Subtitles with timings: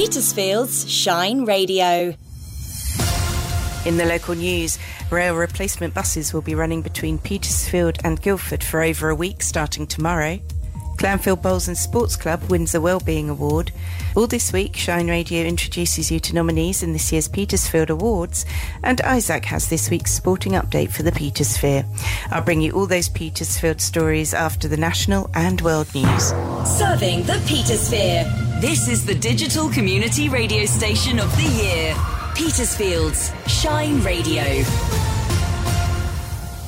[0.00, 2.14] Petersfield's Shine Radio.
[3.84, 4.78] In the local news,
[5.10, 9.86] rail replacement buses will be running between Petersfield and Guildford for over a week starting
[9.86, 10.38] tomorrow.
[10.96, 13.72] Clanfield Bowls and Sports Club wins a Wellbeing Award.
[14.16, 18.46] All this week, Shine Radio introduces you to nominees in this year's Petersfield Awards,
[18.82, 21.84] and Isaac has this week's sporting update for the Petersphere.
[22.30, 26.28] I'll bring you all those Petersfield stories after the national and world news.
[26.64, 28.49] Serving the Petersphere.
[28.60, 31.96] This is the digital community radio station of the year.
[32.34, 34.62] Petersfield's Shine Radio.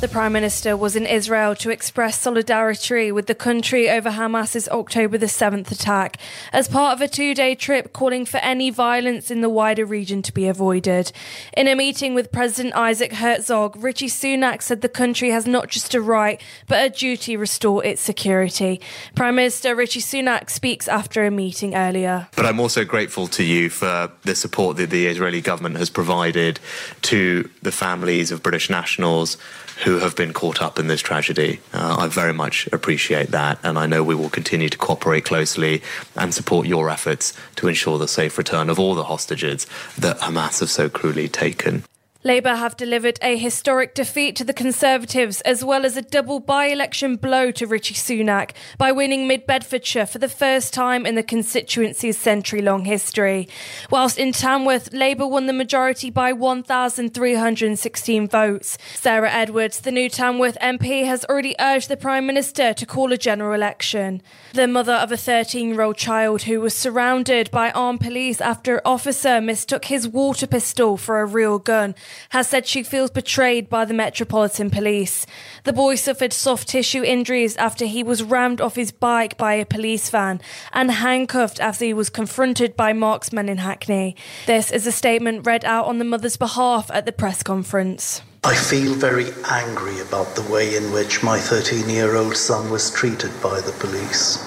[0.00, 5.18] The Prime Minister was in Israel to express solidarity with the country over Hamas's October
[5.18, 6.16] the 7th attack
[6.54, 10.22] as part of a two day trip calling for any violence in the wider region
[10.22, 11.12] to be avoided.
[11.54, 15.94] In a meeting with President Isaac Herzog, Rishi Sunak said the country has not just
[15.94, 18.80] a right but a duty to restore its security.
[19.14, 22.26] Prime Minister Rishi Sunak speaks after a meeting earlier.
[22.36, 26.58] But I'm also grateful to you for the support that the Israeli government has provided
[27.02, 29.36] to the families of British nationals
[29.84, 31.60] who have been caught up in this tragedy.
[31.72, 35.82] Uh, I very much appreciate that, and I know we will continue to cooperate closely
[36.16, 39.66] and support your efforts to ensure the safe return of all the hostages
[39.98, 41.84] that Hamas have so cruelly taken.
[42.22, 46.66] Labour have delivered a historic defeat to the Conservatives as well as a double by
[46.66, 51.22] election blow to Rishi Sunak by winning Mid Bedfordshire for the first time in the
[51.22, 53.48] constituency's century long history.
[53.90, 58.76] Whilst in Tamworth, Labour won the majority by 1,316 votes.
[58.94, 63.16] Sarah Edwards, the new Tamworth MP, has already urged the Prime Minister to call a
[63.16, 64.20] general election.
[64.52, 68.74] The mother of a 13 year old child who was surrounded by armed police after
[68.74, 71.94] an officer mistook his water pistol for a real gun
[72.30, 75.26] has said she feels betrayed by the Metropolitan Police.
[75.64, 79.66] The boy suffered soft tissue injuries after he was rammed off his bike by a
[79.66, 80.40] police van
[80.72, 84.16] and handcuffed after he was confronted by marksmen in Hackney.
[84.46, 88.22] This is a statement read out on the mother's behalf at the press conference.
[88.42, 92.90] I feel very angry about the way in which my 13 year old son was
[92.90, 94.38] treated by the police.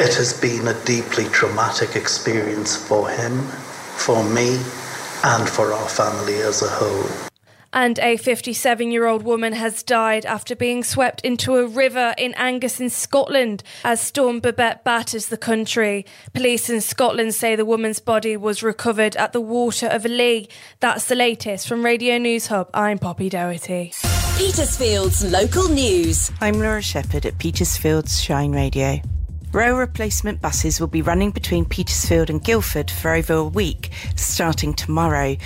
[0.00, 4.58] It has been a deeply traumatic experience for him, for me,
[5.24, 7.28] and for our family as a whole.
[7.74, 12.34] And a 57 year old woman has died after being swept into a river in
[12.34, 16.04] Angus in Scotland as Storm Babet batters the country.
[16.34, 20.48] Police in Scotland say the woman's body was recovered at the water of a Lee.
[20.80, 22.68] That's the latest from Radio News Hub.
[22.74, 23.92] I'm Poppy Doherty.
[24.36, 26.30] Petersfield's local news.
[26.40, 29.00] I'm Laura Sheppard at Petersfield's Shine Radio.
[29.52, 34.72] Rail replacement buses will be running between Petersfield and Guildford for over a week, starting
[34.72, 35.36] tomorrow.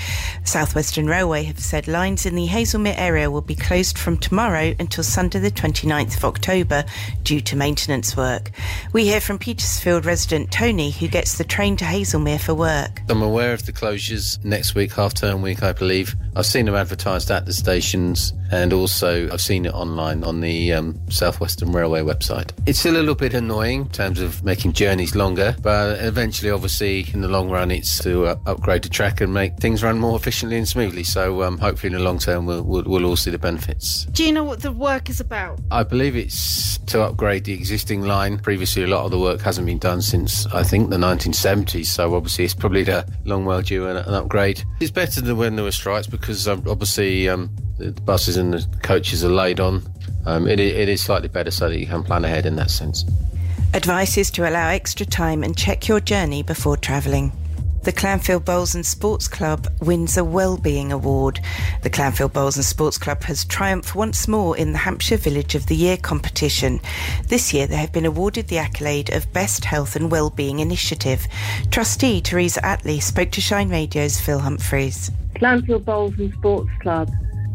[0.44, 5.02] Southwestern Railway have said lines in the Haslemere area will be closed from tomorrow until
[5.02, 6.84] Sunday the 29th of October
[7.24, 8.52] due to maintenance work.
[8.92, 13.02] We hear from Petersfield resident Tony, who gets the train to Haslemere for work.
[13.08, 16.14] I'm aware of the closures next week, half term week, I believe.
[16.36, 20.72] I've seen them advertised at the stations and also I've seen it online on the
[20.72, 22.50] um, Southwestern Railway website.
[22.66, 25.56] It's still a little bit annoying in terms of making journeys longer.
[25.62, 29.56] But eventually, obviously, in the long run, it's to uh, upgrade the track and make
[29.58, 31.04] things run more efficiently and smoothly.
[31.04, 34.04] So um, hopefully, in the long term, we'll, we'll, we'll all see the benefits.
[34.06, 35.60] Do you know what the work is about?
[35.70, 38.38] I believe it's to upgrade the existing line.
[38.38, 41.86] Previously, a lot of the work hasn't been done since I think the 1970s.
[41.86, 44.62] So obviously, it's probably the long well due an, an upgrade.
[44.80, 48.66] It's better than when there were strikes because um, obviously um, the buses and the
[48.82, 49.82] coaches are laid on.
[50.24, 53.04] Um, it, it is slightly better so that you can plan ahead in that sense.
[53.74, 57.32] Advice is to allow extra time and check your journey before travelling.
[57.86, 61.38] The Clanfield Bowls and Sports Club wins a Wellbeing Award.
[61.82, 65.66] The Clanfield Bowls and Sports Club has triumphed once more in the Hampshire Village of
[65.66, 66.80] the Year competition.
[67.28, 71.28] This year they have been awarded the accolade of Best Health and Wellbeing Initiative.
[71.70, 75.12] Trustee Teresa Atley spoke to Shine Radio's Phil Humphreys.
[75.36, 77.08] Clanfield Bowls and Sports Club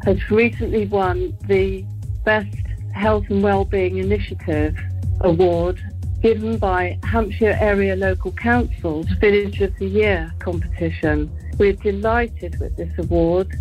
[0.05, 1.85] has recently won the
[2.23, 2.55] Best
[2.93, 4.77] Health and Wellbeing Initiative
[5.21, 5.81] Award
[6.21, 11.31] given by Hampshire Area Local Council's Village of the Year competition.
[11.57, 13.51] We're delighted with this award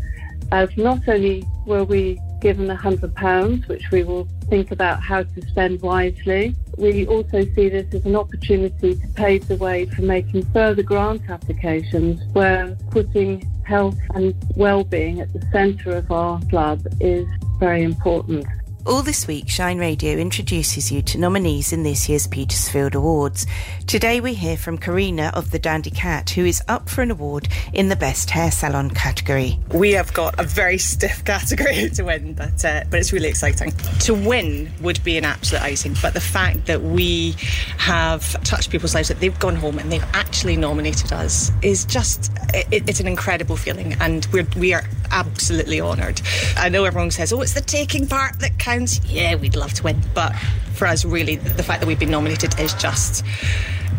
[0.53, 5.81] as not only were we given £100, which we will think about how to spend
[5.82, 10.82] wisely, we also see this as an opportunity to pave the way for making further
[10.82, 17.28] grant applications where putting health and well-being at the centre of our club is
[17.61, 18.44] very important.
[18.87, 23.47] All this week, Shine Radio introduces you to nominees in this year's Petersfield Awards.
[23.87, 27.47] Today we hear from Karina of the Dandy Cat, who is up for an award
[27.75, 29.59] in the Best Hair Salon category.
[29.75, 33.73] We have got a very stiff category to win, but uh, but it's really exciting.
[34.00, 37.35] To win would be an absolute icing, but the fact that we
[37.77, 42.32] have touched people's lives, that they've gone home and they've actually nominated us, is just
[42.55, 46.21] it, it's an incredible feeling, and we're we are absolutely honoured.
[46.57, 49.83] I know everyone says, "Oh, it's the taking part that counts." Yeah, we'd love to
[49.83, 50.35] win, but
[50.75, 53.25] for us, really, the fact that we've been nominated is just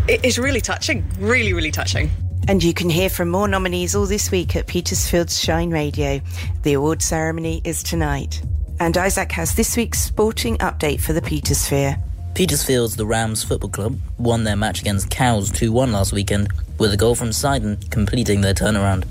[0.07, 1.05] it is really touching.
[1.19, 2.09] Really, really touching.
[2.47, 6.19] And you can hear from more nominees all this week at Petersfield's Shine Radio.
[6.63, 8.41] The award ceremony is tonight.
[8.79, 12.01] And Isaac has this week's sporting update for the Petersphere.
[12.33, 16.91] Petersfield's The Rams Football Club won their match against Cowes 2 1 last weekend, with
[16.91, 19.05] a goal from Sidon completing their turnaround.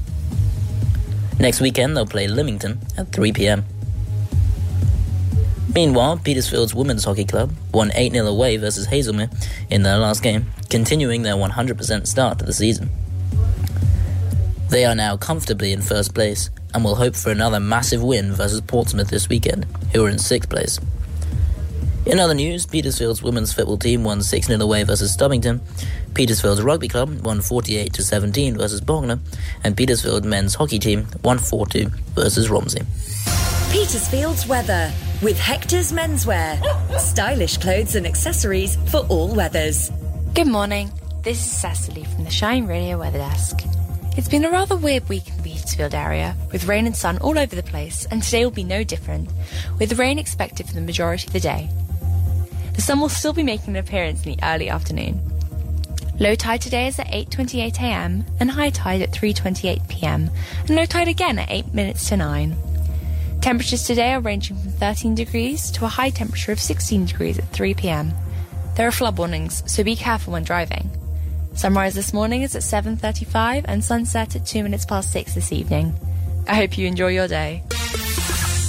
[1.40, 3.64] Next weekend, they'll play Lymington at 3 pm.
[5.74, 9.32] Meanwhile, Petersfield's Women's Hockey Club won 8 0 away versus Haslemere
[9.70, 12.90] in their last game, continuing their 100% start to the season.
[14.68, 18.60] They are now comfortably in first place and will hope for another massive win versus
[18.60, 19.64] Portsmouth this weekend,
[19.94, 20.78] who are in sixth place.
[22.04, 25.60] In other news, Petersfield's women's football team won 6 0 away versus Stubbington.
[26.14, 29.20] Petersfield's rugby club won 48 to 17 versus Bognor,
[29.64, 32.84] and Petersfield men's hockey team won 4 2 versus Romsey.
[33.70, 34.92] Petersfield's weather
[35.22, 36.60] with Hector's Menswear.
[36.98, 39.90] Stylish clothes and accessories for all weathers.
[40.34, 40.90] Good morning.
[41.22, 43.60] This is Cecily from the Shine Radio Weather Desk.
[44.16, 47.38] It's been a rather weird week in the Petersfield area, with rain and sun all
[47.38, 49.30] over the place, and today will be no different,
[49.78, 51.70] with rain expected for the majority of the day.
[52.74, 55.29] The sun will still be making an appearance in the early afternoon.
[56.20, 58.26] Low tide today is at 8:28 a.m.
[58.40, 60.30] and high tide at 3:28 p.m.
[60.60, 62.54] and low tide again at 8 minutes to 9.
[63.40, 67.48] Temperatures today are ranging from 13 degrees to a high temperature of 16 degrees at
[67.48, 68.12] 3 pm.
[68.76, 70.90] There are flood warnings, so be careful when driving.
[71.54, 75.94] Sunrise this morning is at 7:35 and sunset at 2 minutes past 6 this evening.
[76.46, 77.62] I hope you enjoy your day.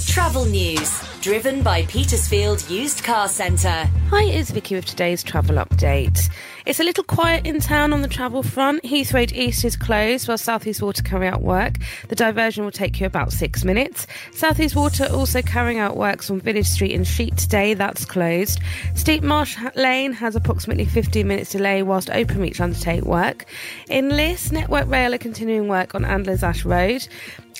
[0.06, 3.88] Travel news driven by Petersfield Used Car Centre.
[4.10, 6.28] Hi, it's Vicky with today's travel update.
[6.66, 8.82] It's a little quiet in town on the travel front.
[8.82, 11.74] Heathrow Road East is closed while South East Water carry out work.
[12.08, 14.08] The diversion will take you about six minutes.
[14.32, 17.74] South East Water also carrying out works on Village Street and Sheet today.
[17.74, 18.58] That's closed.
[18.96, 23.44] Steep Marsh Lane has approximately 15 minutes delay whilst Openreach undertake work.
[23.88, 27.06] In Liss, Network Rail are continuing work on Andlers Ash Road.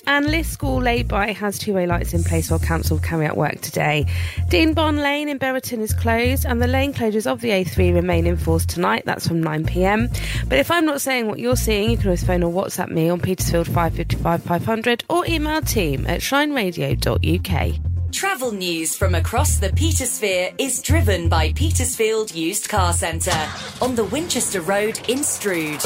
[0.05, 4.05] And Liss School lay-by has two-way lights in place while council carry out work today.
[4.49, 8.27] Dean Bond Lane in Buriton is closed and the lane closures of the A3 remain
[8.27, 9.03] in force tonight.
[9.05, 10.09] That's from 9pm.
[10.49, 13.09] But if I'm not saying what you're seeing, you can always phone or WhatsApp me
[13.09, 17.79] on Petersfield 555 500 or email team at shineradio.uk.
[18.11, 23.49] Travel news from across the Petersphere is driven by Petersfield Used Car Centre
[23.81, 25.83] on the Winchester Road in Stroud.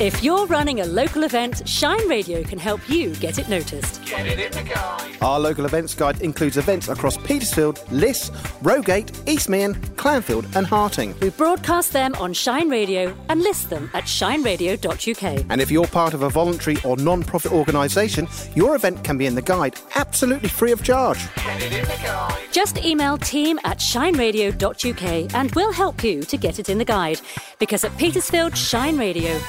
[0.00, 4.04] If you're running a local event, Shine Radio can help you get it noticed.
[4.04, 5.16] Get it in the guide.
[5.20, 8.30] Our local events guide includes events across Petersfield, Liss,
[8.62, 11.18] Rogate, Eastmeon, Clanfield, and Harting.
[11.18, 15.44] We broadcast them on Shine Radio and list them at shineradio.uk.
[15.50, 19.26] And if you're part of a voluntary or non profit organisation, your event can be
[19.26, 21.18] in the guide absolutely free of charge.
[21.34, 22.38] Get it in the guide.
[22.52, 27.20] Just email team at shineradio.uk and we'll help you to get it in the guide.
[27.58, 29.40] Because at Petersfield Shine Radio,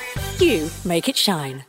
[0.41, 1.68] you make it shine.